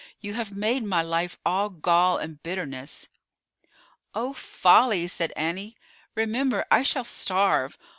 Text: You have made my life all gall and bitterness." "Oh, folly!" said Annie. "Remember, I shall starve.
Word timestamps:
You 0.19 0.33
have 0.33 0.51
made 0.51 0.83
my 0.83 1.03
life 1.03 1.37
all 1.45 1.69
gall 1.69 2.17
and 2.17 2.41
bitterness." 2.41 3.07
"Oh, 4.15 4.33
folly!" 4.33 5.05
said 5.07 5.31
Annie. 5.35 5.77
"Remember, 6.15 6.65
I 6.71 6.81
shall 6.81 7.03
starve. 7.03 7.77